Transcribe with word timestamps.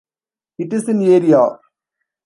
It 0.57 0.73
is 0.73 0.89
in 0.89 1.03
area. 1.03 1.59